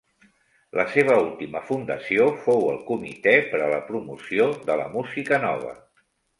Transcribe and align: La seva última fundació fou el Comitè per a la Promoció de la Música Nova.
La 0.79 0.85
seva 0.93 1.17
última 1.25 1.61
fundació 1.67 2.25
fou 2.47 2.65
el 2.71 2.81
Comitè 2.89 3.35
per 3.53 3.61
a 3.61 3.69
la 3.77 3.81
Promoció 3.93 4.51
de 4.71 4.81
la 4.83 4.91
Música 4.99 5.43
Nova. 5.49 5.81